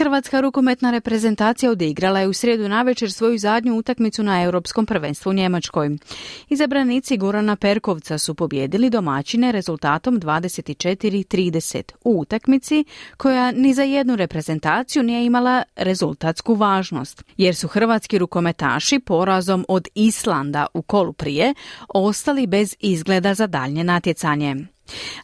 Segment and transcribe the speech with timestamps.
[0.00, 5.32] Hrvatska rukometna reprezentacija odigrala je u srijedu navečer svoju zadnju utakmicu na Europskom prvenstvu u
[5.32, 5.98] Njemačkoj.
[6.48, 12.84] Izabranici Gorana Perkovca su pobjedili domaćine rezultatom 24-30 u utakmici
[13.16, 19.88] koja ni za jednu reprezentaciju nije imala rezultatsku važnost, jer su hrvatski rukometaši porazom od
[19.94, 21.54] Islanda u kolu prije
[21.88, 24.56] ostali bez izgleda za daljnje natjecanje.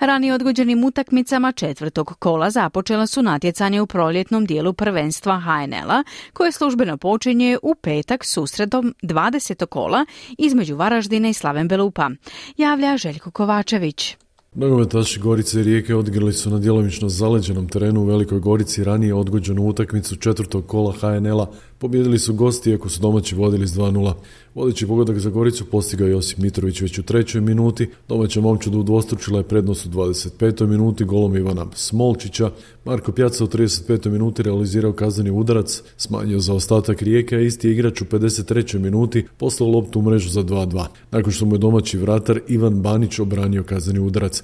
[0.00, 6.96] Ranije odgođenim utakmicama četvrtog kola započela su natjecanje u proljetnom dijelu prvenstva HNL-a koje službeno
[6.96, 9.66] počinje u petak susredom 20.
[9.66, 10.06] kola
[10.38, 12.10] između Varaždina i Slaven Belupa.
[12.56, 14.16] Javlja Željko Kovačević.
[14.56, 19.62] Nogometaši Gorice i Rijeke odigrali su na djelomično zaleđenom terenu u Velikoj Gorici ranije odgođenu
[19.62, 21.46] utakmicu četvrtog kola HNL-a
[21.84, 24.12] Pobjedili su gosti iako su domaći vodili s 2-0.
[24.54, 27.90] Vodeći pogodak za Goricu postigao Josip Mitrović već u trećoj minuti.
[28.08, 30.66] Domaća momčad udvostručila je prednost u 25.
[30.66, 32.50] minuti golom Ivana Smolčića.
[32.84, 34.10] Marko Pjaca u 35.
[34.10, 38.78] minuti realizirao kazneni udarac, smanjio za ostatak rijeke, a isti igrač u 53.
[38.78, 40.86] minuti poslao loptu u mrežu za 2-2.
[41.10, 44.43] Nakon što mu je domaći vratar Ivan Banić obranio kazneni udarac.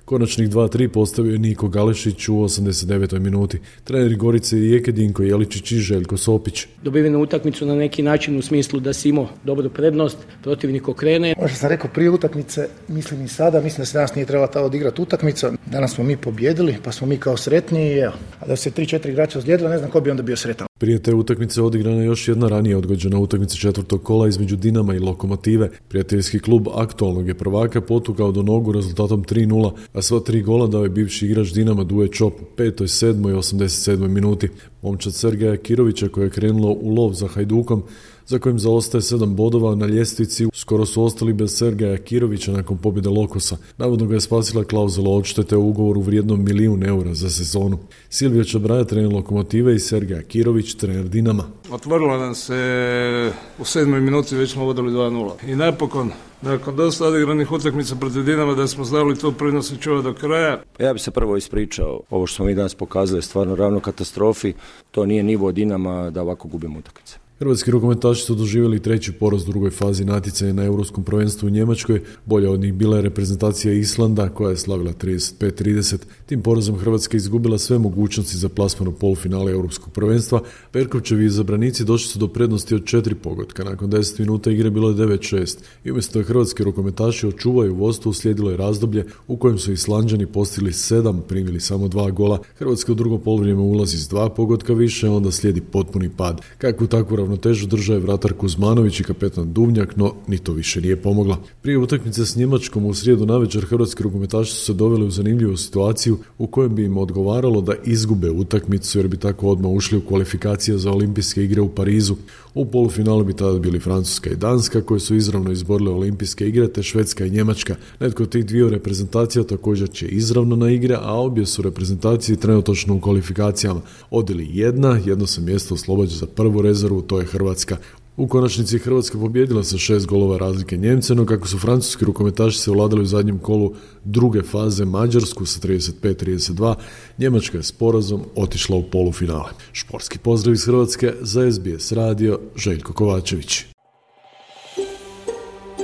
[0.05, 3.19] Konačnih 2-3 postavio je Niko Galešić u 89.
[3.19, 3.59] minuti.
[3.83, 6.67] Treneri Gorice i Rijeke Dinko Jeličić i Željko Sopić.
[6.83, 11.35] Dobivenu utakmicu na neki način u smislu da si imao dobru prednost, protivnik okrene.
[11.37, 14.47] Ono što sam rekao prije utakmice, mislim i sada, mislim da se danas nije trebala
[14.47, 15.51] ta odigrati utakmica.
[15.65, 18.13] Danas smo mi pobjedili, pa smo mi kao sretni i evo.
[18.39, 20.67] A da se 3-4 igrača ozlijedila, ne znam ko bi onda bio sretan.
[20.79, 24.99] Prije te utakmice odigrana je još jedna ranije odgođena utakmica četvrtog kola između Dinama i
[24.99, 25.69] Lokomotive.
[25.87, 30.83] Prijateljski klub aktualnog je prvaka potukao do nogu rezultatom 3-0, a sva tri gola dao
[30.83, 33.29] je bivši igrač Dinama Duje Čop u 5., 7.
[33.29, 34.07] i 87.
[34.07, 34.49] minuti.
[34.81, 37.83] Momčad Sergeja Kirovića koja je krenulo u lov za Hajdukom
[38.31, 40.47] za kojim zaostaje sedam bodova na ljestvici.
[40.53, 43.57] Skoro su ostali bez Sergeja Kirovića nakon pobjede Lokosa.
[43.77, 47.77] Navodno ga je spasila klauzula odštete u ugovoru vrijednom milijun eura za sezonu.
[48.09, 51.43] Silvija Čabraja, trener Lokomotive i Sergeja Kirović, trener Dinama.
[51.71, 55.31] Otvorilo nam se u sedmoj minuti, već smo vodili 2-0.
[55.47, 56.11] I napokon,
[56.41, 60.61] nakon dosta odigranih utakmica protiv Dinama da smo znali to prinosi čuva do kraja.
[60.77, 62.01] Pa ja bi se prvo ispričao.
[62.09, 64.53] Ovo što smo mi danas pokazali je stvarno ravno katastrofi.
[64.91, 67.20] To nije nivo Dinama da ovako gubimo utakmice.
[67.41, 72.01] Hrvatski rukometaši su doživjeli treći poraz u drugoj fazi natjecanja na Europskom prvenstvu u Njemačkoj.
[72.25, 75.97] Bolja od njih bila je reprezentacija Islanda koja je slavila 35-30.
[76.25, 80.41] Tim porazom Hrvatska izgubila sve mogućnosti za plasman u polufinale Europskog prvenstva.
[80.71, 83.63] Perkovčevi izabranici došli su do prednosti od četiri pogotka.
[83.63, 85.57] Nakon 10 minuta igre bilo je 9-6.
[85.83, 90.73] I umjesto je hrvatski rukometaši očuvaju vodstvo uslijedilo je razdoblje u kojem su Islanđani postigli
[90.73, 92.39] sedam, primili samo dva gola.
[92.57, 96.41] Hrvatska u drugo poluvrijeme ulazi s dva pogotka više, onda slijedi potpuni pad.
[96.57, 100.95] Kakvu takvu ravnotežu držao je vratar Kuzmanović i kapetan Duvnjak, no ni to više nije
[100.95, 101.37] pomogla.
[101.61, 106.17] Prije utakmice s Njemačkom u srijedu navečer hrvatski rukometaši su se doveli u zanimljivu situaciju
[106.37, 110.77] u kojem bi im odgovaralo da izgube utakmicu jer bi tako odmah ušli u kvalifikacije
[110.77, 112.15] za olimpijske igre u Parizu.
[112.53, 116.83] U polufinalu bi tada bili Francuska i Danska koje su izravno izborile olimpijske igre te
[116.83, 117.75] Švedska i Njemačka.
[117.99, 122.95] Netko od tih dviju reprezentacija također će izravno na igre, a obje su reprezentacije trenutačno
[122.95, 123.81] u kvalifikacijama.
[124.09, 127.77] Odili jedna, jedno se mjesto oslobađa za prvu rezervu, to Hrvatska.
[128.17, 132.71] U konačnici Hrvatska pobjedila sa šest golova razlike Njemce, no kako su francuski rukometaši se
[132.71, 133.73] vladali u zadnjem kolu
[134.03, 136.75] druge faze Mađarsku sa 35-32,
[137.17, 139.49] Njemačka je porazom otišla u polufinale.
[139.71, 143.65] Športski pozdrav iz Hrvatske za SBS radio Željko Kovačević.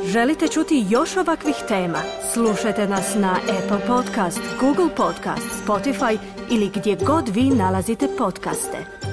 [0.06, 2.00] Želite čuti još ovakvih tema?
[2.34, 6.18] Slušajte nas na Apple Podcast, Google Podcast, Spotify
[6.52, 9.07] ili gdje god vi nalazite podcaste.